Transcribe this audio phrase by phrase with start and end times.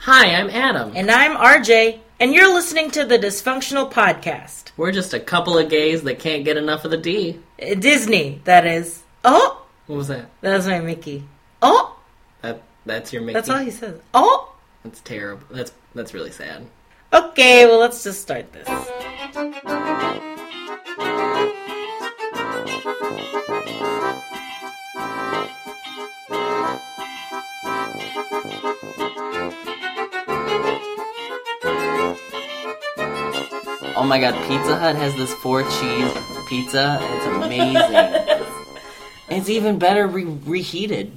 [0.00, 0.92] Hi, I'm Adam.
[0.94, 4.70] And I'm RJ, and you're listening to the Dysfunctional Podcast.
[4.76, 7.38] We're just a couple of gays that can't get enough of the D.
[7.60, 9.02] Uh, Disney, that is.
[9.24, 10.30] Oh, What was that?
[10.40, 11.24] that's my Mickey.
[11.60, 11.98] Oh,
[12.42, 13.34] That that's your Mickey.
[13.34, 14.00] that's all he says.
[14.14, 15.46] Oh, That's terrible.
[15.50, 16.66] That's that's really sad.
[17.12, 18.66] okay, well, let's just start this.
[34.00, 36.10] Oh my god, Pizza Hut has this four cheese
[36.48, 38.46] pizza, and it's amazing.
[39.28, 41.12] it's even better re- reheated.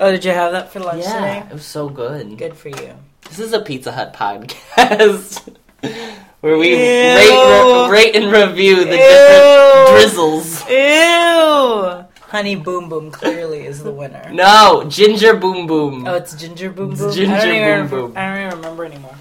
[0.00, 1.46] Oh, did you have that for lunch Yeah, today?
[1.50, 2.38] it was so good.
[2.38, 2.94] Good for you.
[3.28, 5.54] This is a Pizza Hut podcast
[6.40, 8.96] where we rate, re- rate and review the Ew.
[8.96, 10.68] different drizzles.
[10.70, 12.06] Ew!
[12.30, 14.30] Honey Boom Boom clearly is the winner.
[14.32, 16.08] No, Ginger Boom Boom.
[16.08, 17.12] Oh, it's Ginger Boom It's Boom.
[17.12, 18.12] Ginger I Boom Boom.
[18.16, 19.16] I don't even remember anymore.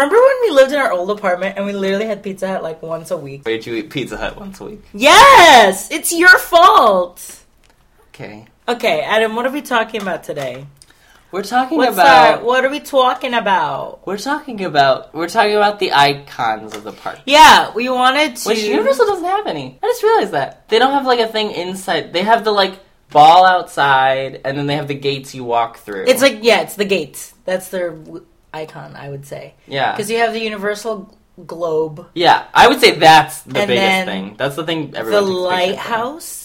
[0.00, 2.80] Remember when we lived in our old apartment and we literally had Pizza Hut like
[2.80, 3.42] once a week?
[3.44, 4.82] Wait, you eat Pizza Hut once a week?
[4.94, 7.44] Yes, it's your fault.
[8.08, 8.46] Okay.
[8.66, 10.64] Okay, Adam, what are we talking about today?
[11.30, 12.38] We're talking What's about.
[12.38, 14.06] our, what are we talking about?
[14.06, 15.14] We're talking about.
[15.14, 17.18] We're talking about the icons of the park.
[17.26, 18.48] Yeah, we wanted to.
[18.48, 19.78] Which Universal doesn't have any.
[19.82, 22.14] I just realized that they don't have like a thing inside.
[22.14, 26.06] They have the like ball outside, and then they have the gates you walk through.
[26.08, 27.34] It's like yeah, it's the gates.
[27.44, 27.92] That's their
[28.52, 32.46] icon, I would say, yeah, because you have the Universal globe, yeah.
[32.52, 34.34] I would say that's the And biggest thing.
[34.36, 34.90] That's the thing.
[34.90, 36.39] the Everyone takes lighthouse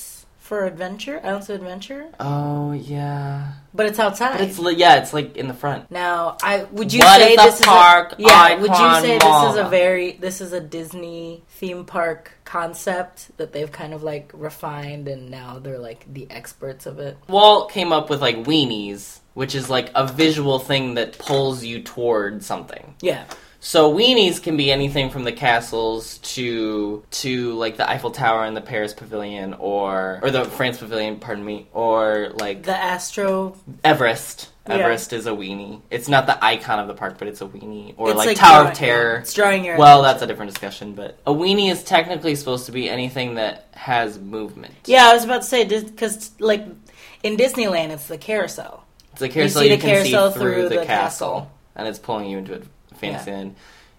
[0.45, 4.33] for adventure, ounce of adventure, Oh yeah, but it's outside.
[4.37, 5.89] but it's li- yeah, it's like in the front.
[5.89, 8.59] Now, I would you What say this park is a, yeah?
[8.61, 13.53] Would you say this is a very this is a Disney theme park concept that
[13.53, 17.17] they've kind of like refined and now they're like the experts of it?
[17.27, 21.81] Walt came up with like weenies, which is like a visual thing that pulls you
[21.81, 22.93] toward something.
[23.01, 23.23] Yeah,
[23.65, 28.55] So weenies can be anything from the castles to to like the Eiffel Tower and
[28.55, 33.57] the Paris Pavilion or or the France Pavilion, pardon me, or like the Astro.
[33.83, 34.49] Everest.
[34.67, 34.75] Yeah.
[34.75, 35.81] Everest is a weenie.
[35.89, 37.95] It's not the icon of the park, but it's a weenie.
[37.97, 39.15] Or like, like Tower drawing- of Terror.
[39.17, 40.13] It's drawing your Well, attention.
[40.13, 44.19] that's a different discussion, but a weenie is technically supposed to be anything that has
[44.19, 44.75] movement.
[44.85, 46.63] Yeah, I was about to say because like
[47.23, 48.85] in Disneyland, it's the carousel.
[49.13, 51.51] It's a carousel see you, the can carousel see through, through the, the castle, castle.
[51.75, 52.61] and it's pulling you into a
[52.95, 53.55] Fantasyland.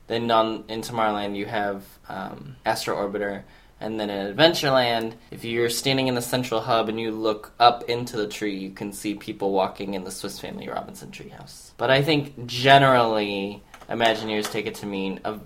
[0.08, 3.42] Then on in Tomorrowland you have um, Astro Orbiter,
[3.80, 7.82] and then in Adventureland, if you're standing in the central hub and you look up
[7.90, 11.72] into the tree, you can see people walking in the Swiss Family Robinson treehouse.
[11.76, 15.38] But I think generally, Imagineers take it to mean a,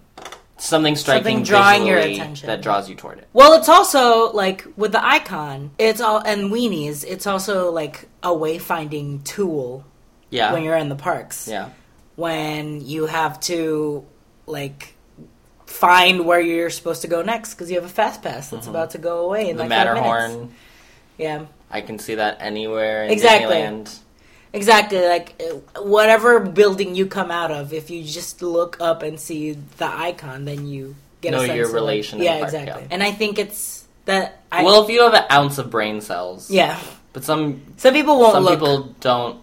[0.59, 2.47] something striking, Something drawing your attention.
[2.49, 3.29] that draws you toward it.
[3.33, 7.05] Well, it's also like with the icon, it's all and weenies.
[7.07, 9.85] It's also like a wayfinding tool
[10.31, 11.49] Yeah, when you're in the parks.
[11.49, 11.71] yeah.
[12.21, 14.05] When you have to
[14.47, 14.95] like
[15.67, 18.91] find where you're supposed to go next because you have a fast pass that's about
[18.91, 19.57] to go away in Mm-hmm.
[19.57, 20.55] The like Matterhorn.
[21.17, 23.57] Yeah, I can see that anywhere in Exactly.
[23.57, 23.99] Disneyland.
[24.53, 25.01] exactly.
[25.07, 25.41] Like
[25.77, 30.45] whatever building you come out of, if you just look up and see the icon,
[30.45, 32.83] then you get Know a sense your of, like- relation in yeah, park, exactly.
[32.83, 32.89] yeah.
[32.91, 34.43] And I think it's that.
[34.53, 36.79] I, well, if you have an ounce of brain cells, yeah.
[37.13, 38.59] But some Some people won't some look.
[38.59, 39.41] people don't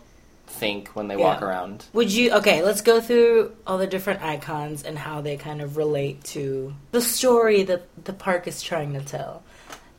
[0.57, 1.85] think when they walk around.
[1.94, 2.62] Would you okay?
[2.63, 7.01] Let's go through all the different icons and how they kind of relate to the
[7.01, 9.44] story that the park is trying to tell.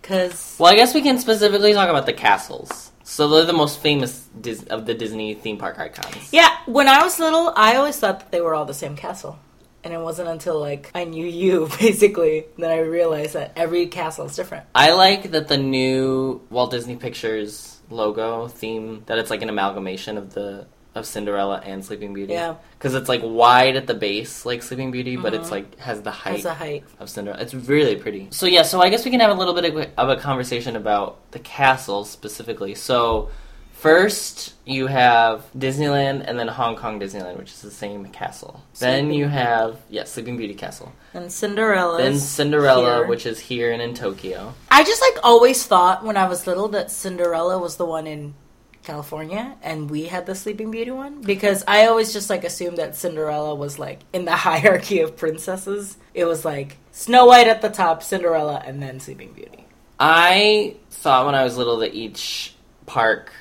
[0.02, 2.92] Because Well, I guess we can specifically talk about the castles.
[3.04, 6.30] So they're the most famous Dis- of the Disney theme park icons.
[6.32, 9.38] yeah, when I was little, I always thought that they were all the same castle,
[9.82, 14.26] and it wasn't until like I knew you basically that I realized that every castle
[14.26, 14.66] is different.
[14.74, 20.16] I like that the new Walt Disney Pictures logo theme that it's like an amalgamation
[20.19, 22.32] of the of Cinderella and Sleeping Beauty.
[22.32, 22.56] Yeah.
[22.76, 25.54] because it's like wide at the base like Sleeping Beauty, but it's mm-hmm.
[25.54, 27.41] like has the height As a height, of Cinderella.
[27.43, 28.28] It's really pretty.
[28.31, 30.77] So yeah, so I guess we can have a little bit of, of a conversation
[30.77, 32.75] about the castle specifically.
[32.75, 33.31] So
[33.78, 38.62] first you have Disneyland and then Hong Kong Disneyland, which is the same castle.
[38.78, 40.92] then you have yeah, Sleeping Beauty Castle.
[41.15, 41.98] and Cinderella.
[41.98, 43.07] Then Cinderella, here.
[43.07, 44.54] which is here and in Tokyo.
[44.71, 48.34] I just like always thought when I was little that Cinderella was the one in
[48.83, 52.97] California and we had the Sleeping Beauty one because I always just like assumed that
[52.97, 55.97] Cinderella was like in the hierarchy of princesses.
[56.15, 59.66] It was like Snow White at the top, Cinderella, and then Sleeping Beauty.
[60.01, 62.54] I thought when I was little that each
[62.86, 63.33] park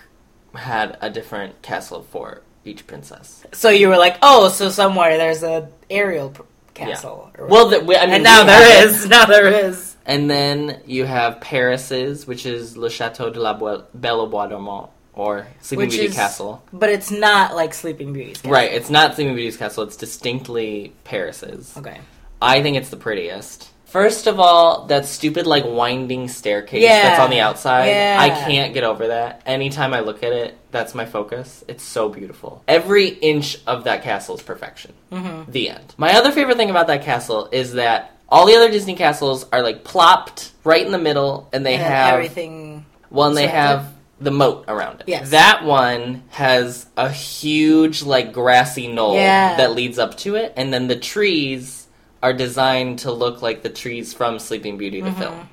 [0.58, 3.46] had a different castle for each princess.
[3.54, 6.42] So you were like, oh, so somewhere there's a aerial pr-
[6.74, 7.32] castle.
[7.38, 8.90] or Well, the, we, I mean, and now there have it.
[8.90, 9.08] is.
[9.10, 9.96] Now there is.
[10.06, 13.54] And then you have Paris's, which is Le Chateau de la
[13.94, 16.64] Belle au Bois Dormant, or Sleeping Which Beauty is- Castle.
[16.74, 18.38] But it's not like Sleeping Beauty's.
[18.38, 18.52] castle.
[18.52, 19.84] Right, it's not Sleeping Beauty's castle.
[19.84, 21.76] It's distinctly Paris's.
[21.78, 22.00] Okay.
[22.42, 23.70] I think it's the prettiest.
[23.98, 27.02] First of all, that stupid like winding staircase Yeah.
[27.02, 27.88] that's on the outside.
[27.88, 28.18] Yeah.
[28.20, 29.42] I can't get over that.
[29.46, 31.64] Anytime I look at it, that's my focus.
[31.68, 32.64] It's so beautiful.
[32.68, 34.94] Every inch of that castle is perfection.
[35.12, 35.52] Mm-hmm.
[35.52, 35.96] The end.
[35.98, 39.64] My other favorite thing about that castle is that all the other Disney castles are
[39.64, 42.86] like plopped right in the middle, and they And have everything.
[43.10, 45.06] well, and they have the moat around it.
[45.10, 45.32] Yes.
[45.32, 49.58] That one has a huge like grassy knoll Yeah.
[49.58, 51.87] that leads up to it, and then the trees
[52.24, 55.20] are designed to look like the trees from Sleeping Beauty the Mm-hmm.
[55.22, 55.50] film.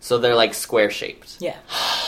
[0.00, 1.36] So they're like square shaped.
[1.40, 1.56] Yeah.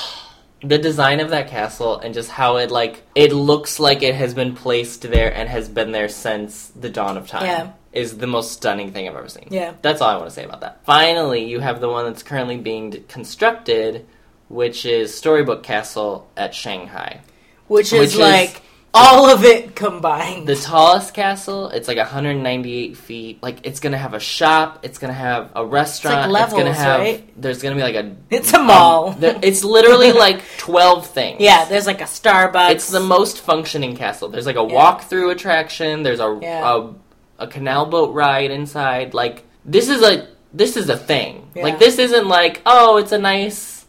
[0.62, 4.32] The design of that castle and just how it like it looks like it has
[4.32, 7.44] been placed there and has been there since the dawn of time.
[7.44, 7.72] Yeah.
[7.92, 9.48] Is the most stunning thing I've ever seen.
[9.50, 9.74] Yeah.
[9.82, 10.82] That's all I want to say about that.
[10.84, 14.06] Finally, you have the one that's currently being constructed,
[14.48, 17.20] which is Storybook Castle at Shanghai.
[17.68, 18.62] Which Which is is- like
[18.96, 20.46] all of it combined.
[20.46, 23.42] The tallest castle, it's like 198 feet.
[23.42, 27.40] Like it's gonna have a shop, it's gonna have a restaurant, levels, gonna have right?
[27.40, 29.10] there's gonna be like a It's a mall.
[29.10, 31.40] um, there- it's literally like 12 things.
[31.40, 32.70] yeah, there's like a Starbucks.
[32.72, 34.28] It's the most functioning castle.
[34.28, 34.74] There's like a Yeah.
[34.74, 36.02] walk-through attraction.
[36.02, 36.76] There's a, Yeah.
[36.76, 36.90] a
[37.38, 39.12] a canal boat ride inside.
[39.12, 41.50] Like this is a this is a thing.
[41.54, 41.64] Yeah.
[41.64, 43.84] Like this isn't like oh it's a nice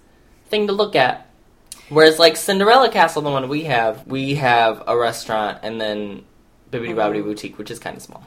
[0.50, 1.27] thing to look at.
[1.90, 6.24] Whereas like Cinderella Castle, the one we have, we have a restaurant and then
[6.72, 7.26] Bibbidi Bobbidi Mhm.
[7.26, 8.24] Boutique, which is kind of small.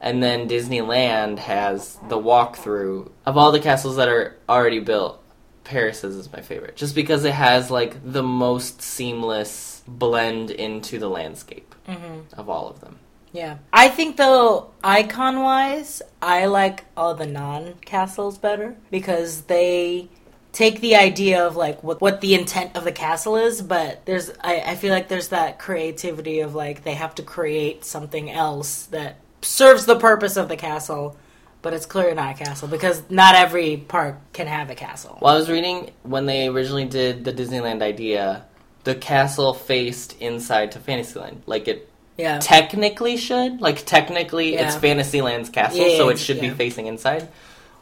[0.00, 5.20] And then Disneyland has the walkthrough of all the castles that are already built.
[5.64, 11.08] Paris's is my favorite, just because it has like the most seamless blend into the
[11.08, 12.32] landscape Mhm.
[12.38, 12.98] of all of them.
[13.32, 13.56] Yeah.
[13.72, 20.08] I think though icon wise, I like all the non castles better because they
[20.56, 24.30] take the idea of like what what the intent of the castle is, but there's
[24.40, 28.86] I, I feel like there's that creativity of like they have to create something else
[28.86, 31.14] that serves the purpose of the castle,
[31.60, 35.18] but it's clearly not a castle because not every park can have a castle.
[35.20, 38.46] Well, I was reading when they originally did the Disneyland idea,
[38.84, 41.42] the castle faced inside to Fantasyland.
[41.44, 41.86] Like it
[42.16, 42.38] Yeah.
[42.38, 43.60] technically should.
[43.60, 44.68] Like technically, Yeah.
[44.68, 47.28] it's Fantasyland's castle, Yeah, so it should be facing inside.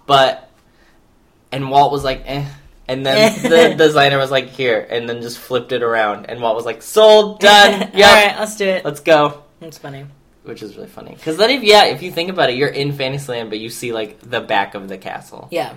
[0.07, 0.51] But
[1.53, 2.45] and Walt was like, eh.
[2.87, 6.27] And then the designer was like, here, and then just flipped it around.
[6.29, 8.85] And Walt was like, sold, done, yep, All right, let's do it.
[8.85, 9.43] let's go.
[9.61, 10.07] It's funny.
[10.43, 11.15] Which is really funny.
[11.15, 13.93] Because then, if yeah, if you think about it, you're in Fantasyland, but you see
[13.95, 15.73] like the back of the castle, Yeah.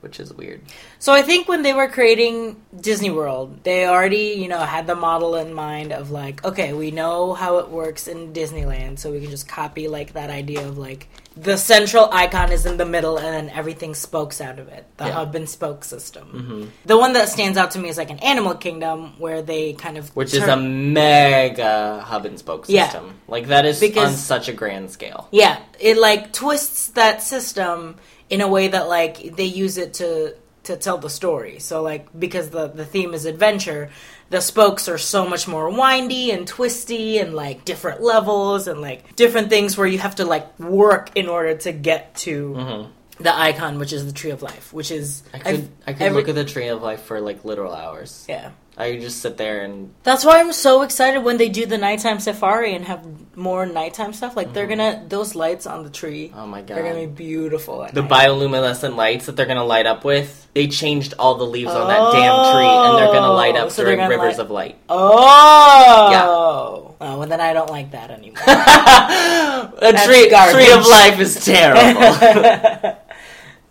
[0.00, 0.62] which is weird.
[0.98, 4.94] So I think when they were creating Disney World, they already, you know, had the
[4.94, 9.20] model in mind of like, okay, we know how it works in Disneyland, so we
[9.20, 13.16] can just copy like that idea of like the central icon is in the middle
[13.16, 14.84] and then everything spokes out of it.
[14.98, 15.12] The Yeah.
[15.12, 16.26] hub and spoke system.
[16.28, 19.72] hmm The one that stands out to me is like an Animal Kingdom where they
[19.72, 23.12] kind of Which is a mega hub and spoke system Yeah.
[23.28, 25.28] Like that is Because- on such a grand scale.
[25.30, 27.96] Yeah, it like twists that system
[28.30, 30.34] in a way that like they use it to
[30.64, 31.58] to tell the story.
[31.58, 33.90] So like because the the theme is adventure,
[34.32, 39.14] the spokes are so much more windy and twisty and like different levels and like
[39.14, 42.82] different things where you have to like work in order to get to hmm
[43.20, 46.18] the icon which is the tree of life, which is I could I could every-
[46.22, 48.24] look at the tree of life for like literal hours.
[48.28, 48.50] yeah.
[48.76, 52.20] I just sit there and That's why I'm so excited when they do the nighttime
[52.20, 54.34] safari and have more nighttime stuff.
[54.34, 54.78] Like they're mm-hmm.
[54.78, 56.32] gonna those lights on the tree.
[56.34, 56.76] oh my god.
[56.76, 57.86] They're gonna be beautiful.
[57.92, 58.10] The night.
[58.10, 62.12] bioluminescent lights that they're gonna light up with, they changed all the leaves on that
[62.12, 64.78] damn tree and they're gonna light Oh, up so during rivers light- of light.
[64.88, 66.88] Oh.
[67.04, 68.38] Oh, well, then I don't like that anymore.
[68.46, 70.54] a tree, garbage.
[70.54, 72.12] tree of life is terrible.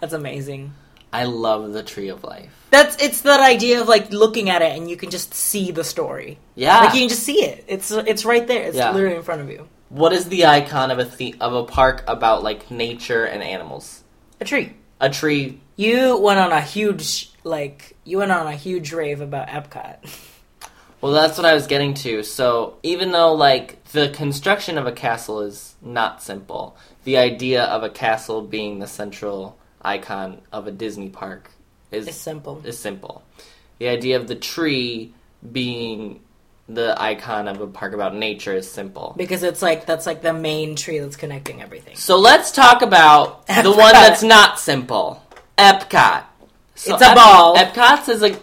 [0.01, 0.74] That's amazing.
[1.13, 2.50] I love the tree of life.
[2.70, 5.84] That's it's that idea of like looking at it and you can just see the
[5.84, 6.38] story.
[6.56, 6.80] Yeah.
[6.80, 7.65] Like you can just see it.
[7.68, 8.63] It's it's right there.
[8.63, 8.91] It's Yeah.
[8.91, 9.68] literally in front of you.
[9.89, 14.03] what is the icon of a the- of a park about like nature and animals?
[14.39, 14.74] A tree.
[15.01, 15.60] A tree.
[15.75, 19.98] You went on a huge like you went on a huge rave about Epcot.
[21.01, 22.22] Well, that's what I was getting to.
[22.22, 27.82] So even though like the construction of a castle is not simple, the idea of
[27.82, 31.50] a castle being the central icon of a Disney park
[31.91, 32.61] is It's simple.
[32.63, 33.23] is simple.
[33.79, 35.13] The idea of the tree
[35.51, 36.21] being
[36.69, 39.13] the icon of a park about nature is simple.
[39.17, 41.95] Because it's like that's like the main tree that's connecting everything.
[41.95, 45.21] So let's talk about the one that's not simple.
[45.57, 46.23] Epcot.
[46.75, 47.55] So It's a ball.
[47.57, 48.39] Epcot's is a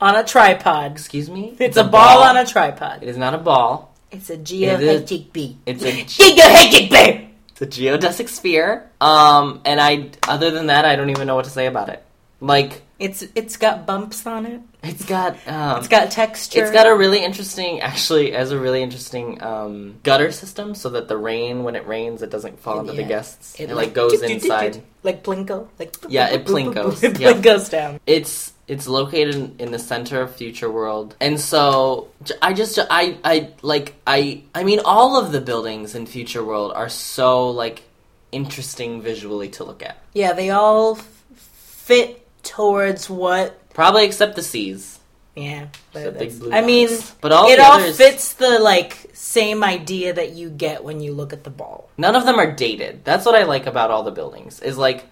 [0.00, 0.92] On a tripod.
[0.92, 1.56] excuse me.
[1.58, 3.02] It's a ball on a tripod.
[3.02, 3.94] It is not a ball.
[4.10, 5.56] It's a It is- geohectic bee.
[5.64, 5.92] It's a
[6.36, 7.28] Geohectic bee!
[7.52, 8.90] It's a geodesic sphere.
[9.00, 12.04] Um, and I, other than that, I don't even know what to say about it.
[12.40, 14.60] Like, It's it's got bumps on it.
[14.82, 16.60] It's got um, It's got texture.
[16.60, 21.06] It's got a really interesting, actually, has a really interesting um, gutter system, so that
[21.06, 23.54] the rain, when it rains, it doesn't fall into the guests.
[23.60, 24.82] It, It like goes inside.
[25.04, 25.68] like plinko.
[25.78, 27.02] Like Yeah, it plinkos.
[27.04, 28.00] It plinkos down.
[28.06, 32.08] It's it's located in, in the center of Future World, and so
[32.40, 36.72] i just I I like I I mean all of the buildings in Future World
[36.74, 37.82] are so like
[38.30, 39.98] interesting visually to look at.
[40.14, 41.02] Yeah, they all f-
[41.34, 43.58] fit towards what.
[43.74, 44.98] Probably except the seas.
[45.34, 46.88] Yeah, I mean.
[47.20, 51.12] But all it all others- fits the like same idea that you get when you
[51.14, 51.88] look at the ball.
[51.96, 53.04] None of them are dated.
[53.04, 54.60] That's what I like about all the buildings.
[54.60, 55.06] Is like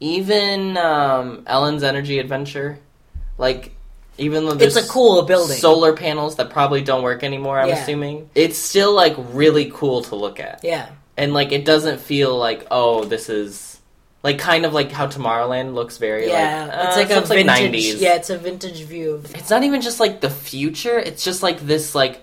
[0.00, 2.78] even um, Ellen's Energy Adventure,
[3.36, 3.74] like
[4.16, 5.56] even though It's a cool building.
[5.58, 7.58] solar panels that probably don't work anymore.
[7.60, 7.82] I'm Yeah.
[7.82, 12.36] assuming it's still like really cool to look at, Yeah, and like it doesn't feel
[12.36, 13.80] like oh this is
[14.24, 16.64] like kind of like how Tomorrowland looks very yeah.
[16.66, 17.72] like uh, it's like a looks vintage.
[17.94, 18.00] 90s.
[18.00, 19.32] Yeah, it's a vintage view of.
[19.36, 20.98] It's not even just like the future.
[20.98, 22.20] It's just like this like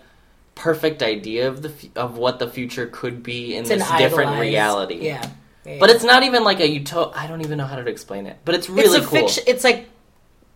[0.55, 5.00] perfect idea of the of what the future could be in It's this different reality.
[5.05, 5.25] Yeah,
[5.65, 7.19] yeah, But it's not even like a utopia.
[7.19, 8.38] I don't even know how to explain it.
[8.45, 9.19] But it's really it's a cool.
[9.19, 9.43] fiction.
[9.48, 9.89] It's like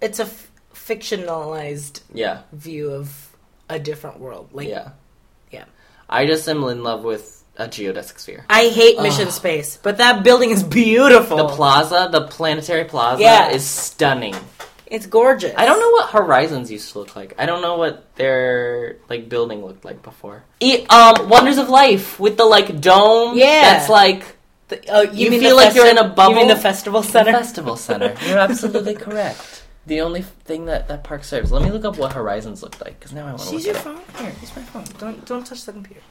[0.01, 3.36] it's a f- fictionalized Yeah, view of
[3.70, 4.50] a different world.
[4.54, 4.89] Like yeah,
[5.51, 5.66] yeah.
[6.10, 8.46] I just am in love with a geodesic sphere.
[8.50, 9.34] I hate Mission Ugh.
[9.34, 11.38] Space, but that building is beautiful.
[11.38, 13.50] The plaza, the planetary plaza, Yeah.
[13.51, 14.36] is stunning.
[14.88, 15.54] it's gorgeous.
[15.56, 17.36] I don't know what Horizons used to look like.
[17.38, 20.44] I don't know what their like building looked like before.
[20.62, 23.38] E- um, Wonders of Life with the like dome.
[23.38, 23.62] Yeah.
[23.78, 24.24] that's like
[24.70, 26.34] The- oh, You mean feel like you're in a bubble.
[26.34, 27.32] You mean the festival center?
[27.32, 28.16] The festival center.
[28.28, 29.64] You're absolutely correct.
[29.86, 31.52] The only thing that that park serves.
[31.52, 33.74] Let me look up what Horizons looked like because now I want to look your
[33.76, 34.02] phone.
[34.20, 34.86] Here, use my phone.
[35.00, 36.02] Don't don't touch the computer.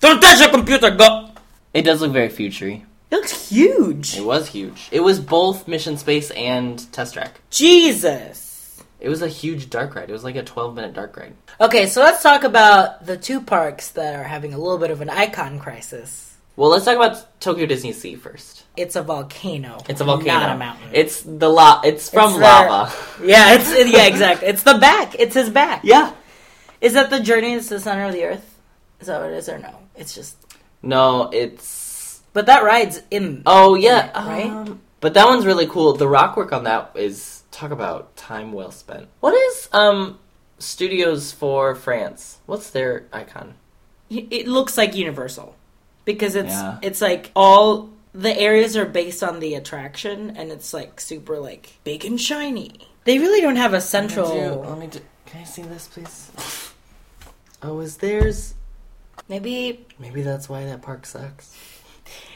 [0.00, 0.90] Don't touch the computer.
[0.90, 1.30] Go.
[1.74, 2.86] It does look very futury.
[3.10, 4.16] It looks huge.
[4.16, 4.88] It was huge.
[4.90, 7.40] It was both Mission Space and Test Track.
[7.50, 8.82] Jesus.
[9.00, 10.08] It was a huge dark ride.
[10.08, 11.34] It was like a 12 minute dark ride.
[11.60, 15.00] Okay, so let's talk about the two parks that are having a little bit of
[15.02, 16.33] an icon crisis.
[16.56, 18.64] Well, let's talk about Tokyo Disney Sea first.
[18.76, 19.78] It's a volcano.
[19.88, 20.40] It's a volcano.
[20.40, 20.88] not a mountain.
[20.92, 22.92] It's the la- It's from It's their- lava.
[23.24, 24.48] yeah, it's yeah, exactly.
[24.48, 25.16] It's the back.
[25.18, 25.80] It's his back.
[25.84, 26.12] Yeah.
[26.80, 28.54] Is that the journey to the center of the earth?
[29.00, 29.78] Is that what it is, or no?
[29.96, 30.36] It's just.
[30.82, 32.22] No, it's.
[32.32, 33.42] But that ride's in.
[33.46, 34.46] Oh yeah, Right?
[34.50, 35.94] Um, but that one's really cool.
[35.94, 39.08] The rock work on that is talk about time well spent.
[39.20, 40.18] What is um
[40.58, 42.38] Studios for France?
[42.46, 43.54] What's their icon?
[44.10, 45.56] It looks like Universal
[46.04, 46.78] because it's Yeah.
[46.82, 51.72] it's like all the areas are based on the attraction, and it's like super like
[51.84, 52.72] big and shiny.
[53.04, 54.28] They really don't have a central.
[54.28, 56.30] Let me do- let me do- can I see this, please?
[57.66, 58.52] Oh, is theirs?
[59.26, 61.56] Maybe Maybe that's why that park sucks.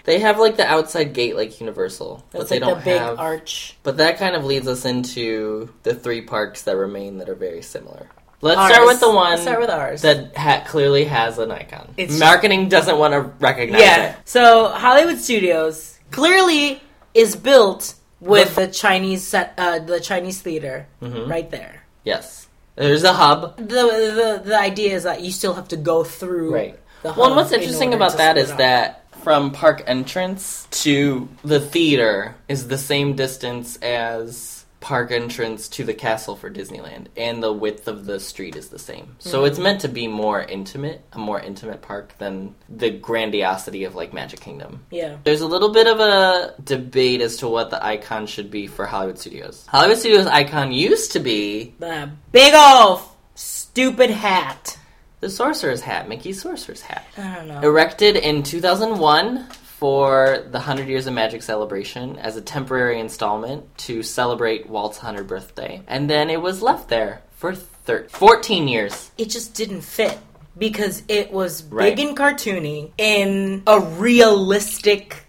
[0.04, 3.18] They have like the outside gate like Universal, but they like don't the big have.
[3.18, 3.76] arch.
[3.82, 7.60] But that kind of leads us into the three parks that remain that are very
[7.60, 8.08] similar.
[8.40, 8.72] Let's Ours.
[8.72, 10.02] start with the one Let's start with ours.
[10.02, 11.92] that ha- clearly has an icon.
[11.96, 14.10] It's- Marketing doesn't want to recognize yeah.
[14.10, 14.16] it.
[14.26, 16.80] So Hollywood Studios clearly
[17.14, 21.28] is built with the Chinese set, uh, the Chinese theater Mhm.
[21.28, 21.82] right there.
[22.04, 23.56] Yes, there's a hub.
[23.56, 26.78] The, the the idea is that you still have to go through Right.
[27.02, 31.60] The Well, and what's interesting order about that is that from park entrance to the
[31.60, 37.52] theater is the same distance as park entrance to the castle for Disneyland, and the
[37.52, 39.16] width of the street is the same.
[39.18, 39.46] So Mm.
[39.48, 44.12] it's meant to be more intimate, a more intimate park than the grandiosity of like
[44.12, 44.84] Magic Kingdom.
[44.90, 45.16] yeah.
[45.24, 48.86] There's a little bit of a debate as to what the icon should be for
[48.86, 49.64] Hollywood Studios.
[49.66, 53.02] Hollywood Studios icon used to be The big ol'
[53.34, 54.78] stupid hat.
[55.20, 57.04] the Sorcerer's Hat, Mickey's Sorcerer's Hat.
[57.16, 57.60] I don't know.
[57.62, 64.02] Erected in 2001 for the 100 Years of Magic celebration as a temporary installment to
[64.02, 65.82] celebrate Walt's 100th birthday.
[65.86, 69.12] And then it was left there for thir- 14 years.
[69.16, 70.18] it just didn't fit
[70.58, 71.94] because it was Right.
[71.94, 75.24] big and cartoony in a realistic,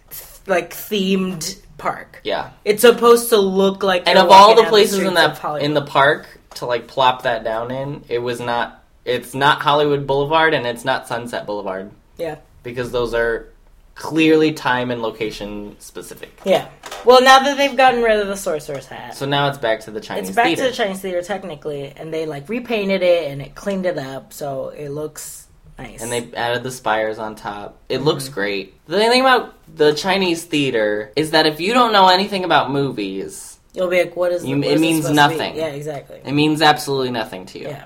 [0.47, 2.19] like themed park.
[2.23, 2.49] Yeah.
[2.65, 4.07] It's supposed to look like.
[4.07, 6.25] And of all the places streets in that in the park
[6.55, 10.83] to like plop that down in, it was not it's not Hollywood Boulevard and it's
[10.83, 13.47] not Sunset Boulevard yeah, because those are
[13.99, 16.31] clearly time and location specific.
[16.45, 16.69] yeah.
[17.05, 19.91] Well, now that they've gotten rid of the sorcerer's hat, So now it's back to
[19.91, 20.63] the Chinese it's back theater.
[20.63, 24.31] to the Chinese theater technically, and they like repainted it and it cleaned it up,
[24.31, 26.01] so it looks nice.
[26.01, 27.77] and they added the spires on top.
[27.89, 28.05] It mm-hmm.
[28.05, 28.73] looks great.
[28.87, 33.59] The thing about the Chinese theater is that if you don't know anything about movies,
[33.73, 34.45] you'll be like, "What is?
[34.45, 35.57] You- what it is means nothing.
[35.57, 36.21] Yeah, exactly.
[36.23, 37.67] it means absolutely nothing to you.
[37.67, 37.85] Yeah,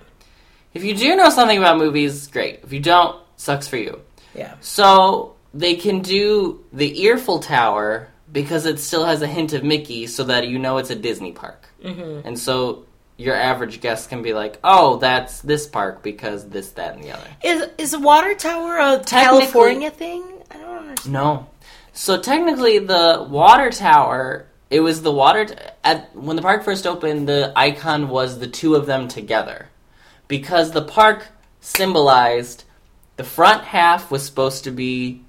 [0.76, 2.60] If you do know something about movies, great.
[2.64, 4.00] If you don't, sucks for you.
[4.36, 4.54] yeah.
[4.62, 10.08] So they can do the Earful Tower because it still has a hint of Mickey,
[10.08, 11.68] so that you know it's a Disney park.
[11.84, 12.28] Mm-hmm.
[12.28, 12.86] And so
[13.18, 17.12] your average guest can be like, "Oh, that's this park because this, that, and the
[17.12, 20.24] other." Is is a water tower a Technically- California thing?
[20.50, 21.14] I don't understand.
[21.14, 21.48] No.
[21.94, 24.48] So technically, the water tower.
[24.72, 27.28] It was the water t- at when the park first opened.
[27.30, 29.68] The icon was the two of them together,
[30.28, 31.28] because the park
[31.62, 32.64] symbolized
[33.18, 35.22] the front half was supposed to be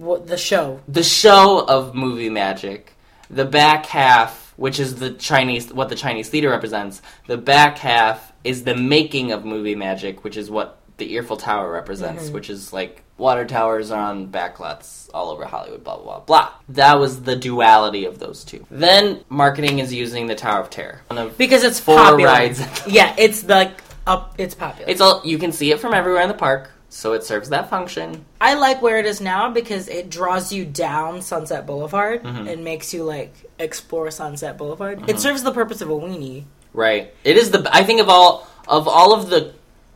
[0.00, 0.80] What, the show.
[0.88, 2.94] the show of movie magic.
[3.30, 8.32] The back half, which is the Chinese, what the Chinese theater represents, the back half
[8.42, 12.34] is the making of movie magic, which is what the Earful Tower represents, mm-hmm.
[12.34, 16.50] which is like water towers are on backlots all over Hollywood, blah, blah, blah, blah.
[16.70, 18.64] That was the duality of those two.
[18.70, 21.02] Then marketing is using the Tower of Terror.
[21.10, 22.30] Of Because it's four popular.
[22.30, 22.62] rides.
[22.86, 24.34] Yeah, it's like up.
[24.38, 24.90] It's popular.
[24.90, 27.68] It's all, you can see it from everywhere in the park, so it serves that
[27.70, 28.24] function.
[28.40, 32.48] I like where it is now because it draws you down Sunset Boulevard Mm-hmm.
[32.48, 35.08] and makes you like explore Sunset Boulevard.
[35.08, 36.44] It serves the purpose of a weenie.
[36.72, 37.12] Right.
[37.24, 37.68] It is the.
[37.74, 39.52] I think of all of all of the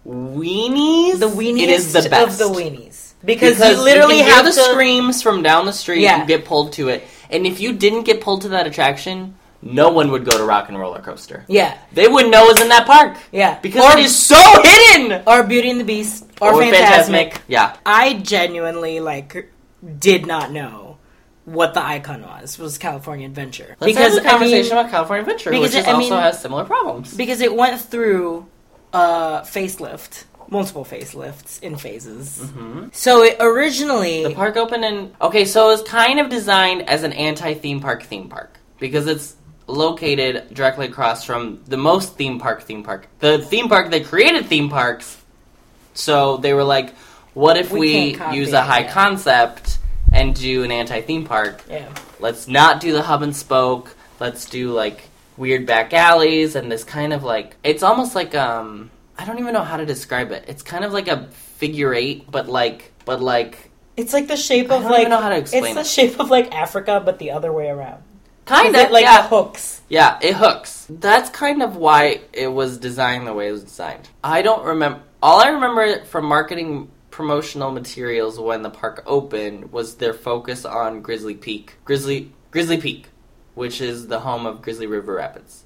[0.06, 4.44] weenies, The weeniest It is the best of the weenies because, you literally hear have
[4.44, 4.60] the to.
[4.70, 6.00] screams from down the street.
[6.02, 6.18] Yeah.
[6.20, 9.90] and get pulled to it, and if you didn't get pulled to that attraction, no
[9.90, 11.44] one would go to Rock and Roller Coaster.
[11.48, 13.58] Yeah, They wouldn't know it was in that park yeah.
[13.60, 15.22] because or, it is so hidden.
[15.26, 17.38] or Beauty and the Beast or, Fantasmic.
[17.46, 17.76] Yeah.
[17.86, 19.52] I genuinely like
[19.98, 20.98] did not know
[21.44, 22.58] what the icon was.
[22.58, 25.84] Was California Adventure Let's because have a conversation I mean, about California Adventure, because which
[25.84, 27.14] it- also mean- has similar problems.
[27.16, 28.46] because it went through
[28.92, 32.42] a facelift, multiple facelifts in phases.
[32.92, 34.28] So it originally Mm-hmm.
[34.30, 38.02] The park opened in okay, so it was kind of designed as an anti-theme park
[38.04, 39.34] theme park because it's
[39.66, 43.06] located directly across from the most theme park theme park.
[43.20, 45.18] The theme park that created theme parks.
[45.94, 46.94] So they were like,
[47.34, 48.92] what if We we, use a high yeah.
[48.92, 49.78] concept
[50.12, 51.62] and do an anti-theme park?
[51.68, 51.88] yeah.
[52.20, 53.94] Let's not do the hub and spoke.
[54.20, 58.90] Let's do like weird back alleys and this kind of like it's almost like um
[59.18, 60.44] I don't even know how to describe it.
[60.46, 61.26] It's kind of like a
[61.56, 65.10] figure eight, but like but like It's like the shape I of don't like even
[65.10, 66.08] know how to explain it's the it.
[66.10, 68.02] shape of like Africa, but the other way around.
[68.44, 69.28] Kind of like yeah.
[69.28, 69.80] hooks.
[69.88, 70.86] yeah, it hooks.
[70.90, 74.08] That's kind of why it was designed the way it was designed.
[74.22, 79.96] I don't remember all I remember from marketing promotional materials when the park opened was
[79.96, 81.74] their focus on Grizzly Peak.
[81.84, 83.08] Grizzly Grizzly Peak,
[83.54, 85.64] which is the home of Grizzly River Rapids.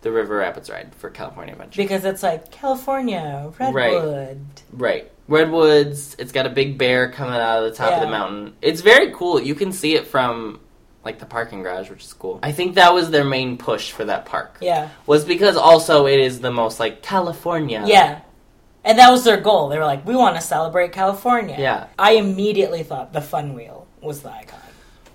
[0.00, 1.82] The River Rapids ride for California Adventure.
[1.82, 4.44] Because it's like California, Redwood.
[4.72, 5.10] Right.
[5.28, 8.54] Redwoods, it's got a big bear coming out of the top of the mountain.
[8.60, 9.40] It's very cool.
[9.40, 10.60] You can see it from
[11.04, 12.40] like the parking garage, which is cool.
[12.42, 14.58] I think that was their main push for that park.
[14.60, 14.88] Yeah.
[15.06, 17.84] Was because also it is the most like California.
[17.86, 18.20] Yeah.
[18.84, 19.68] And that was their goal.
[19.68, 21.56] They were like, we want to celebrate California.
[21.58, 21.86] Yeah.
[21.98, 24.60] I immediately thought the fun wheel was the icon.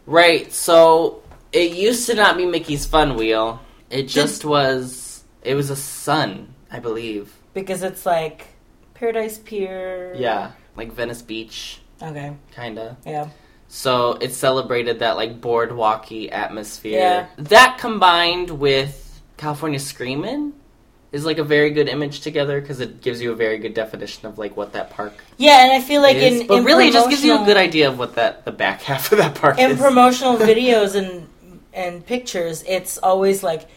[0.05, 0.51] Right.
[0.51, 1.21] So
[1.51, 3.59] it used to not be Mickey's Fun Wheel.
[3.89, 7.33] It just was it was a sun, I believe.
[7.53, 8.47] Because it's like
[8.93, 10.13] Paradise Pier.
[10.15, 10.51] Yeah.
[10.75, 12.33] Like Venice Beach, Okay.
[12.55, 12.97] kinda.
[13.05, 13.29] Yeah.
[13.69, 16.97] So it celebrated that like boardwalky atmosphere.
[16.99, 17.27] Yeah.
[17.37, 20.53] That combined with California Screamin'
[21.11, 24.27] is like a very good image together because it gives you a very good definition
[24.27, 26.41] of like what that park Yeah, and I feel like is.
[26.41, 28.51] in but in really, it just gives you a good idea of what that the
[28.51, 29.79] back half of that park in is.
[29.79, 31.27] promotional videos and
[31.73, 33.69] and pictures, it's always like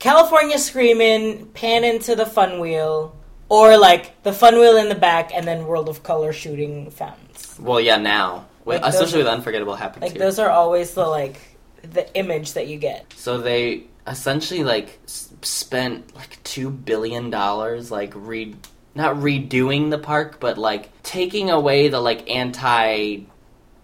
[0.00, 3.16] California screaming, pan into the fun wheel,
[3.48, 7.56] or like the fun wheel in the back, and then World of Color shooting fountains.
[7.60, 10.20] well, yeah, now Like especially with Unforgettable Happens Like here.
[10.20, 11.40] those are always the like
[11.82, 13.12] the image that you get.
[13.16, 18.54] So they essentially like s- spent like two billion dollars like re
[18.94, 23.20] not redoing the park, but like taking away the like anti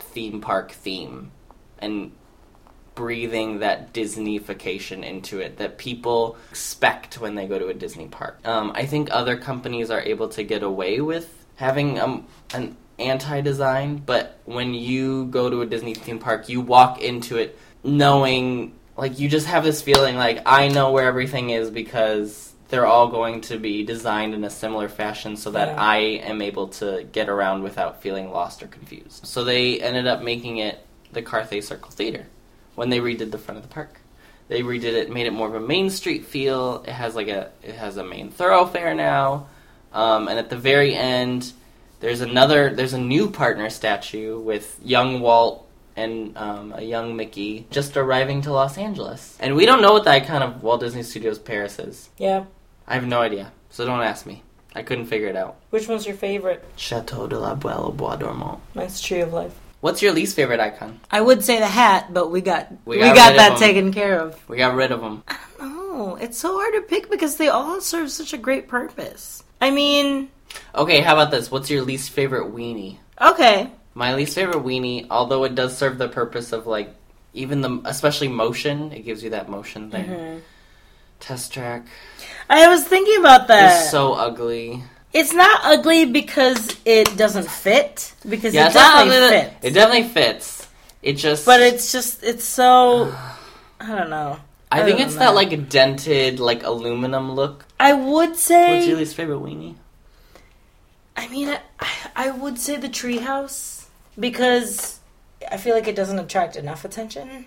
[0.01, 1.31] theme park theme
[1.79, 2.13] and
[2.95, 8.39] breathing that Disneyfication into it that people expect when they go to a Disney park.
[8.45, 14.03] Um, I think other companies are able to get away with having um, an anti-design,
[14.05, 19.19] but when you go to a Disney theme park, you walk into it knowing like
[19.19, 23.43] you just have this feeling like I know where everything is because they're all going
[23.43, 25.83] to be designed in a similar fashion so that Yeah.
[25.83, 29.27] I am able to get around without feeling lost or confused.
[29.27, 32.27] So they ended up making it the Carthay Circle Theater
[32.75, 34.01] when they redid the front of the park.
[34.49, 36.83] They redid it, made it more of a Main Street feel.
[36.87, 39.47] It has like a it has a main thoroughfare now,
[39.93, 41.53] um, and at the very end,
[42.05, 47.67] there's another there's a new partner statue with young Walt and um, a young Mickey
[47.71, 51.03] just arriving to Los Angeles, and we don't know what the icon of Walt Disney
[51.03, 52.11] Studios Paris is.
[52.19, 52.45] Yeah.
[52.87, 54.43] I have no idea, so don't ask me.
[54.75, 55.57] I couldn't figure it out.
[55.71, 56.63] Which one's your favorite?
[56.77, 58.61] Chateau de la Belle au Bois Dormant.
[58.75, 59.55] Mine's Tree of Life.
[59.81, 61.01] What's your least favorite icon?
[61.11, 63.59] I would say the hat, but we got We we got got, rid of that
[63.59, 64.47] taken care of.
[64.47, 65.23] We got rid of them.
[65.59, 69.43] Oh, it's so hard to pick because they all serve such a great purpose.
[69.63, 70.29] I mean,
[70.75, 71.51] Okay, how about this?
[71.51, 72.99] What's your least favorite weenie?
[73.21, 76.95] okay, My least favorite weenie, although it does serve the purpose of like
[77.33, 80.05] even the especially motion, it gives you that motion thing.
[80.07, 80.39] Mm-hmm.
[81.21, 81.87] Test track
[82.51, 83.85] I was thinking about that.
[83.85, 84.83] is so ugly.
[85.13, 89.29] it's not ugly because it doesn't fit because Yeah, it it's definitely ugly.
[89.31, 89.65] that- fits.
[89.65, 90.69] It definitely fits.
[91.03, 93.15] It just, but it's just it's so
[93.81, 94.39] I don't know.
[94.73, 95.21] I think it's know.
[95.21, 97.65] that like dented like aluminum look.
[97.79, 99.77] I would say What's your least favorite weenie?
[101.17, 103.87] I mean, I, I would say the treehouse
[104.19, 105.01] because
[105.51, 107.47] I feel like it doesn't attract enough attention.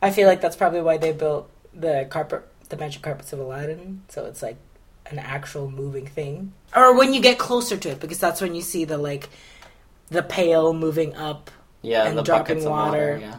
[0.00, 4.02] I feel like that's probably why they built the carpet, the magic carpets of Aladdin.
[4.08, 4.56] So it's like
[5.06, 6.52] an actual moving thing.
[6.74, 9.28] Or when you get closer to it, because that's when you see the like
[10.08, 11.50] the pail moving up.
[11.82, 12.90] Yeah, And the dropping water.
[12.90, 13.18] water.
[13.20, 13.36] Yeah.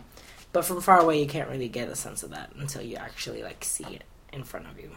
[0.54, 3.44] But from far away, you can't really get a sense of that until you actually
[3.44, 4.92] like see it in front of you.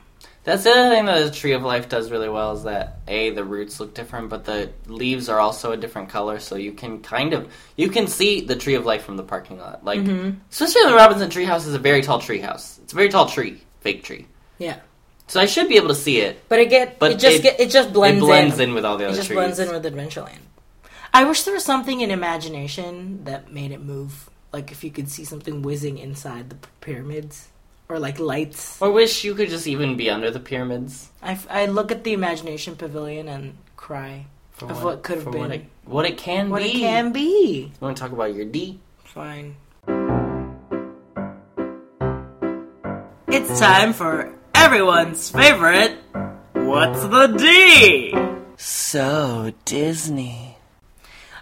[0.45, 3.31] That's the other thing that the Tree of Life does really well is that a
[3.31, 7.01] the roots look different, but the leaves are also a different color, so you can
[7.01, 9.85] kind of you can see the Tree of Life from the parking lot.
[9.85, 10.39] Like Mm-hmm.
[10.51, 12.79] especially the Robinson Tree House is a very tall tree house.
[12.83, 14.27] It's a very tall tree, fake tree.
[14.59, 14.79] Yeah,
[15.29, 16.43] So I should be able to see it.
[16.49, 18.71] but it get But it just it- get it just blends it blends in.
[18.71, 18.75] in.
[18.75, 19.37] with all the other It just trees.
[19.37, 20.39] blends in with Adventureland.
[21.15, 24.29] I wish there was something in imagination that made it move.
[24.53, 27.49] Like if you could see something whizzing inside the pyramids,
[27.93, 28.81] or like lights.
[28.81, 31.11] Or wish you could just even be under the pyramids.
[31.23, 35.41] I, I look at the imagination pavilion and cry For of what, could have been,
[35.41, 36.69] What it, what it can what be.
[36.69, 37.65] What it can be.
[37.67, 38.81] You want to talk about your D?
[39.05, 39.57] Fine.
[43.29, 45.99] It's time for everyone's favorite.
[46.55, 48.15] What's the D?
[48.57, 50.57] So Disney.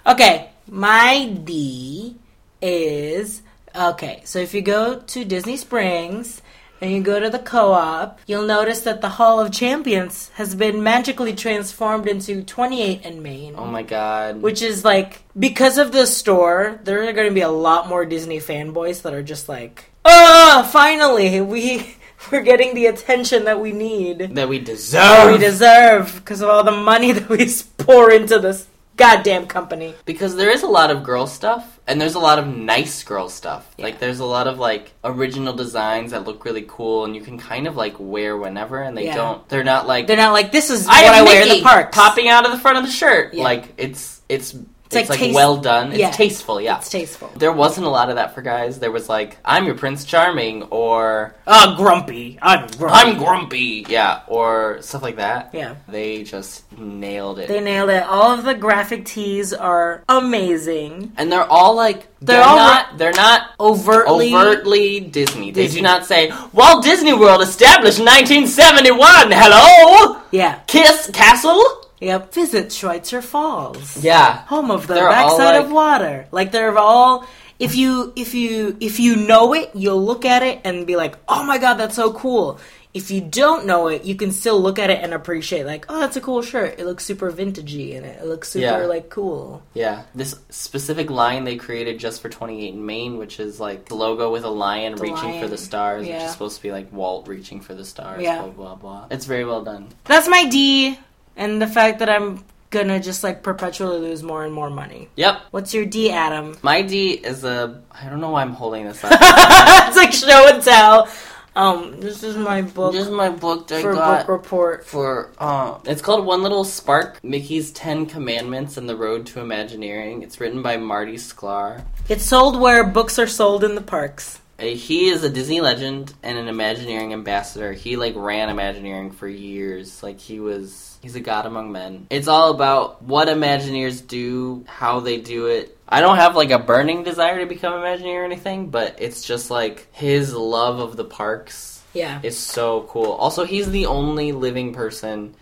[0.04, 2.16] Okay, my D
[2.60, 3.42] is
[3.74, 4.22] okay.
[4.24, 6.42] So if you go to Disney Springs
[6.80, 10.82] and you go to the co-op, you'll notice that the Hall of Champions has been
[10.82, 13.54] magically transformed into 28 and Main.
[13.56, 14.40] Oh my god.
[14.40, 18.04] Which is like because of the store, there are going to be a lot more
[18.06, 21.96] Disney fanboys that are just like, "Oh, finally, we
[22.32, 25.32] we're getting the attention that we need, that we that deserve.
[25.32, 27.46] we deserve because of all the money that we
[27.78, 28.66] pour into this
[29.00, 32.46] goddamn company." because there is a lot of girl stuff and there's a lot of
[32.46, 33.86] nice girl stuff Yeah.
[33.86, 37.38] like there's a lot of like original designs that look really cool and you can
[37.38, 39.16] kind of like wear whenever and they Yeah.
[39.16, 41.62] don't they're not like They're not like this is I what I wear in the
[41.62, 41.90] park.
[41.92, 43.44] popping out of the front of the shirt Yeah.
[43.44, 44.54] like it's it's
[44.92, 46.10] it's, like like, taste- well done it's yeah.
[46.10, 47.30] tasteful yeah It's tasteful.
[47.36, 50.64] there wasn't a lot of that for guys there was like i'm your prince charming
[50.64, 52.38] or Oh, grumpy.
[52.42, 52.94] I'm grumpy.
[53.00, 55.76] i'm grumpy yeah or stuff like that Yeah.
[55.88, 58.02] they just nailed it They nailed it.
[58.04, 61.12] All of the graphic tees are amazing.
[61.16, 64.34] and they're all like They're they're, all not they're not Overtly.
[64.34, 65.50] overtly Disney.
[65.50, 65.80] They Disney.
[65.80, 69.30] do not say Walt Disney World established in 1971.
[69.32, 70.60] Hello, Yeah.
[70.66, 71.62] Kiss Castle.
[72.00, 72.32] Yep.
[72.32, 74.02] Visit Schweitzer Falls.
[74.02, 76.26] Yeah, home of the They're backside like- of water.
[76.32, 77.26] Like they're all
[77.58, 81.16] if you if you if you know it, you'll look at it and be like,
[81.28, 82.58] "Oh my god, that's so cool."
[82.92, 86.00] If you don't know it, you can still look at it and appreciate like, "Oh,
[86.00, 86.80] that's a cool shirt.
[86.80, 88.86] It looks super vintagey and it, it looks super Yeah.
[88.86, 90.02] like cool." yeah.
[90.14, 94.32] This specific line they created just for 28 and Main, which is like the logo
[94.32, 95.42] with a lion The reaching lion.
[95.42, 96.24] for the stars, which Yeah.
[96.26, 98.22] is supposed to be like Walt reaching for the stars.
[98.22, 98.40] Yeah.
[98.42, 99.04] Blah blah blah.
[99.10, 99.88] It's very well done.
[100.06, 100.98] That's my D
[101.40, 105.08] and the fact that I'm gonna just like perpetually lose more and more money.
[105.16, 105.40] Yep.
[105.50, 106.56] What's your D, Adam?
[106.62, 107.82] My D is a.
[107.90, 109.10] I don't know why I'm holding this up.
[109.20, 111.08] it's like show and tell.
[111.56, 114.20] Um, this is my book This is my book that I got.
[114.20, 114.86] book report.
[114.86, 120.22] for uh it's called One Little Spark, Mickey's 10 Commandments and the Road to Imagineering.
[120.22, 121.82] It's written by Marty Sklar.
[122.08, 124.40] It's sold where books are sold in the parks.
[124.60, 127.72] Uh, He is a Disney legend and an Imagineering ambassador.
[127.72, 130.04] He like ran Imagineering for years.
[130.04, 132.06] Like he was he's a god among men.
[132.10, 135.76] It's all about what Imagineers do, how they do it.
[135.88, 139.50] I don't have like a burning desire to become Imagineer or anything, but it's just
[139.50, 142.20] like his love of the parks Yeah.
[142.22, 143.12] is so cool.
[143.12, 145.34] Also, he's the only living person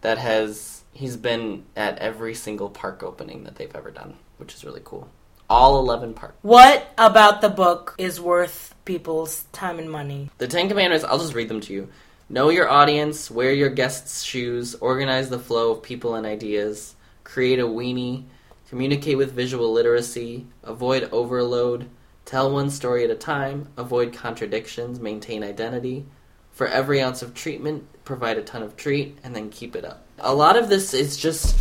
[0.00, 4.64] that has he's been at every single park opening that they've ever done, which is
[4.64, 5.08] really cool.
[5.48, 6.36] All 11 parks.
[6.42, 10.30] What about the book is worth people's time and money?
[10.38, 11.88] The Ten Commandments, I'll just read them to you.
[12.32, 17.58] Know your audience, wear your guests' shoes, organize the flow of people and ideas, create
[17.58, 18.22] a weenie,
[18.68, 21.90] communicate with visual literacy, avoid overload,
[22.24, 26.06] tell one story at a time, avoid contradictions, maintain identity.
[26.52, 30.06] For every ounce of treatment, provide a ton of treat, and then keep it up.
[30.20, 31.58] A lot of this is just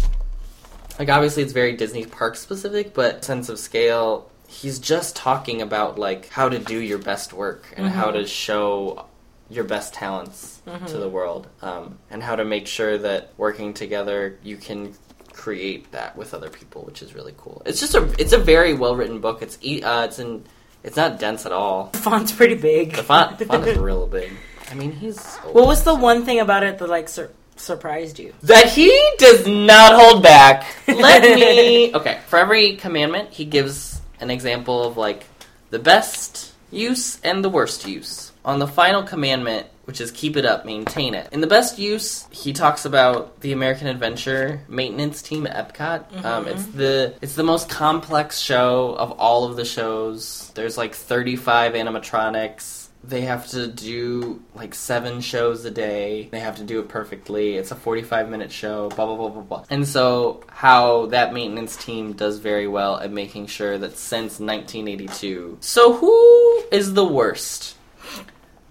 [1.00, 5.98] like obviously it's very Disney park specific, but sense of scale he's just talking about
[5.98, 8.18] like how to do your best work and how mm-hmm.
[8.18, 9.06] to show
[9.50, 14.38] your best talents to the world um, and how to make sure that working together
[14.44, 14.94] you can
[15.34, 18.74] create that with other people which is really cool it's just a it's a very
[18.74, 20.44] well written book it's uh, it's in
[20.84, 22.94] it's not dense at all The font's pretty big.
[22.94, 24.32] the font the font is real big
[24.70, 25.56] i mean he's old.
[25.56, 28.34] What was the one thing about it that like sur- surprised you?
[28.44, 30.66] that he does not hold back.
[30.88, 31.94] Let me.
[31.96, 35.26] Okay, for every commandment, he gives an example of like
[35.70, 38.29] the best use and the worst use.
[38.50, 41.32] On the final commandment, which is keep it up, maintain it.
[41.32, 46.26] In the best use, he talks about the American Adventure maintenance team at Epcot.
[46.26, 50.52] Um, it's the it's the most complex show of all of the shows.
[50.56, 56.28] There's like 35 animatronics they have to do like seven shows a day.
[56.32, 57.56] They have to do it perfectly.
[57.56, 59.66] It's a 45 minute show, blah, blah, blah, blah, blah.
[59.70, 65.60] And so, how that maintenance team does very well at making sure that since 1982.
[65.62, 67.76] So, who is the worst?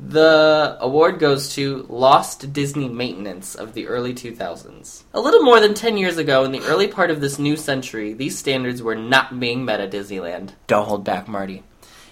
[0.01, 5.03] The award goes to Lost Disney Maintenance of the early 2000s.
[5.13, 8.13] A little more than 10 years ago, in the early part of this new century,
[8.13, 10.51] these standards were not being met at Disneyland.
[10.69, 11.65] Don't hold back, Marty.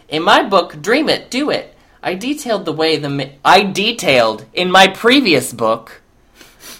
[0.09, 4.47] In my book, Dream It, Do It, I detailed the way the ma- I detailed
[4.53, 6.03] in my previous book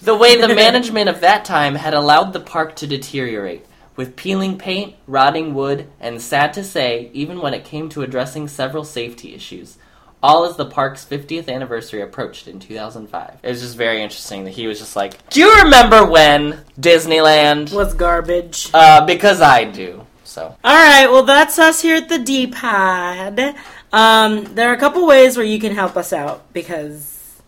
[0.01, 3.65] the way the management of that time had allowed the park to deteriorate
[3.95, 8.47] with peeling paint, rotting wood, and sad to say, even when it came to addressing
[8.47, 9.77] several safety issues.
[10.23, 13.39] All as the park's 50th anniversary approached in 2005.
[13.43, 17.71] It was just very interesting that he was just like, Do you remember when Disneyland?
[17.73, 18.69] Was garbage.
[18.73, 20.05] Uh, because I do.
[20.23, 23.55] So, All right, well, that's us here at the D Pod.
[23.93, 27.39] Um, there are a couple ways where you can help us out because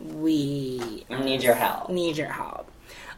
[0.00, 1.88] we need your help.
[1.90, 2.70] need your help.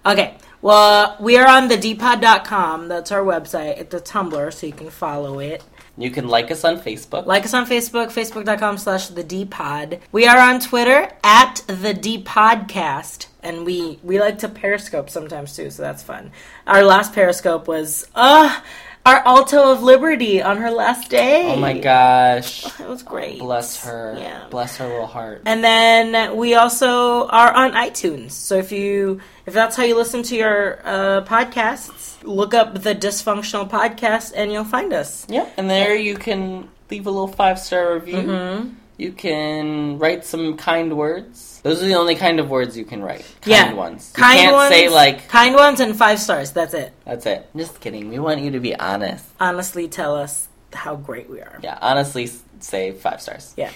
[0.07, 2.89] Okay, well, we are on the dpod.com.
[2.89, 3.79] That's our website.
[3.79, 5.63] It's a Tumblr, so you can follow it.
[5.97, 7.27] You can like us on Facebook.
[7.27, 10.01] Like us on Facebook, facebook.com slash the D Pod.
[10.11, 13.27] We are on Twitter at the D Podcast.
[13.43, 16.31] And we, we like to periscope sometimes too, so that's fun.
[16.67, 18.61] Our last periscope was, uh,
[19.05, 21.53] our Alto of Liberty on her last day.
[21.53, 22.65] Oh my gosh.
[22.81, 23.41] It was great.
[23.41, 24.15] Bless her.
[24.17, 24.47] Yeah.
[24.49, 25.43] Bless her little heart.
[25.45, 28.31] And then we also are on iTunes.
[28.31, 32.95] So if you if that's how you listen to your uh, podcasts, look up the
[32.95, 35.27] Dysfunctional Podcast and you'll find us.
[35.29, 38.17] Yeah, and there you can leave a little five star review.
[38.17, 38.75] Mm-hmm.
[38.99, 41.61] You can write some kind words.
[41.65, 43.23] Those are the only kind of words you can write.
[43.41, 43.73] Kind Yeah.
[43.73, 44.13] ones.
[44.17, 46.53] You Kind can't ones, say like kind ones and five stars.
[46.53, 46.93] That's it.
[47.05, 47.49] that's it.
[47.57, 48.11] Just kidding.
[48.11, 49.25] We want you to be honest.
[49.41, 51.59] Honestly, tell us how great we are.
[51.63, 52.29] Yeah, honestly
[52.61, 53.55] say five stars.
[53.57, 53.71] Yeah.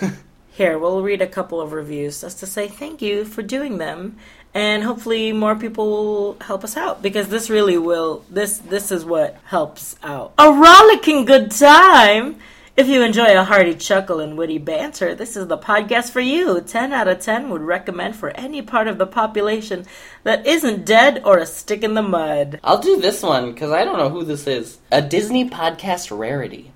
[0.54, 4.16] Here, we'll read a couple of reviews just to say thank you for doing them.
[4.54, 9.04] And hopefully more people will help us out because this really will this this is
[9.04, 10.34] what helps out.
[10.38, 12.36] A rollicking good time.
[12.74, 16.58] If you enjoy a hearty chuckle and witty banter, this is the podcast for you.
[16.62, 19.84] 10 out of 10 would recommend for any part of the population
[20.24, 22.60] that isn't dead or a stick in the mud.
[22.64, 24.78] I'll do this one because I don't know who this is.
[24.90, 26.71] A Disney podcast rarity.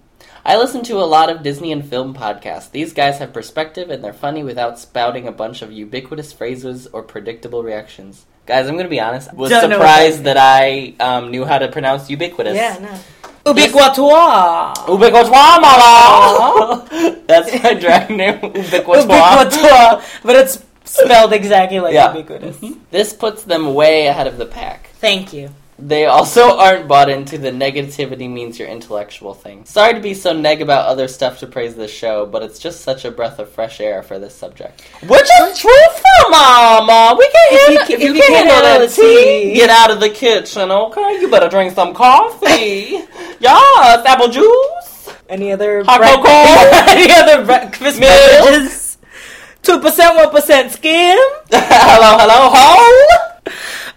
[0.49, 2.71] I listen to a lot of Disney and film podcasts.
[2.71, 7.03] These guys have perspective and they're funny without spouting a bunch of ubiquitous phrases or
[7.03, 8.27] predictable reactions.
[8.47, 9.29] Guys, I'm going to be honest.
[9.29, 12.55] I was Don't know what surprised that I um, knew how to pronounce ubiquitous.
[12.55, 13.53] Yeah, no.
[13.53, 14.87] Ubiquitois.
[14.89, 16.87] Ubiquitous, mama!
[17.27, 18.39] That's my drag name.
[18.39, 20.05] Ubiquitois.
[20.23, 22.15] But it's spelled exactly like Yeah.
[22.15, 22.63] ubiquitous.
[22.93, 24.91] This puts them way ahead of the pack.
[25.01, 25.51] Thank you.
[25.79, 29.65] They also aren't bought into the negativity means your intellectual thing.
[29.67, 32.81] Sorry to be so neg about other stuff to praise this show, but it's just
[32.81, 34.81] such a breath of fresh air for this subject.
[35.07, 37.15] Which is true for Mama.
[37.19, 39.71] We can If you handle, if you, if you can't can't handle the tea, get
[39.71, 41.21] out of the kitchen, okay?
[41.21, 43.05] You better drink some coffee.
[43.41, 45.11] yes, apple juice.
[45.29, 46.91] Any other Hot break- cocoa.
[46.93, 48.99] Any other breakfast beverages?
[49.63, 51.19] Two percent, one percent skim.
[51.51, 53.36] hello, hello, ho.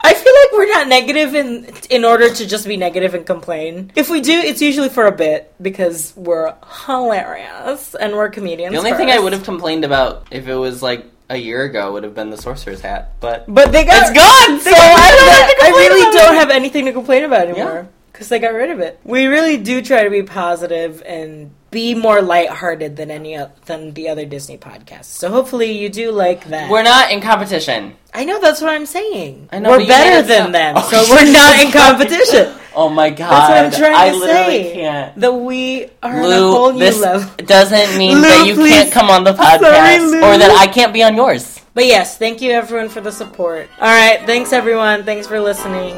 [0.01, 3.91] I feel like we're not negative in in order to just be negative and complain.
[3.95, 6.53] If we do, it's usually for a bit because we're
[6.85, 8.73] hilarious and we're comedians.
[8.73, 11.93] The only thing I would have complained about if it was like a year ago
[11.93, 14.59] would have been the sorcerer's hat, but but they got it's gone.
[14.61, 15.59] So I don't have it.
[15.59, 17.98] to I really don't have anything to complain about anymore Yeah.
[18.19, 18.99] Because they got rid of it.
[19.05, 24.09] We really do try to be positive and be more lighthearted than any than the
[24.09, 25.05] other Disney podcasts.
[25.05, 26.69] So hopefully you do like that.
[26.69, 27.95] We're not in competition.
[28.13, 29.47] I know that's what I'm saying.
[29.53, 31.71] I know, we're but you made better than sound- them, Oh, so we're not in
[31.83, 32.53] competition.
[32.75, 33.31] Oh my god!
[33.31, 34.73] That's what I'm trying I to literally say.
[34.73, 35.15] can't.
[35.21, 37.29] That we are on a whole Lou, new level.
[37.45, 38.73] doesn't mean Lou, that you please.
[38.73, 41.58] can't come on the podcast Sorry, or that I can't be on yours.
[41.73, 43.69] But yes, thank you everyone for the support.
[43.79, 45.03] All right, thanks everyone.
[45.03, 45.95] Thanks for listening.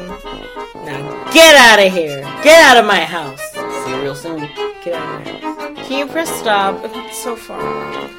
[0.84, 2.20] Now get out of here.
[2.42, 3.40] Get out of my house.
[3.52, 4.40] See you real soon.
[4.84, 5.74] Get out of there.
[5.84, 6.80] Can you press stop?
[6.84, 8.10] It's so far.